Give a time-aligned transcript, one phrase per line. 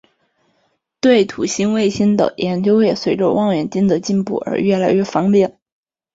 [0.99, 5.59] 对土星卫星的研究也随着望远镜的进步而越来越方便。